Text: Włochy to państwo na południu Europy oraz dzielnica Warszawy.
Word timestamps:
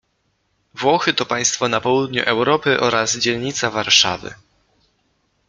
Włochy 0.75 1.13
to 1.13 1.25
państwo 1.25 1.67
na 1.69 1.81
południu 1.81 2.23
Europy 2.23 2.79
oraz 2.79 3.17
dzielnica 3.17 3.69
Warszawy. 3.69 4.33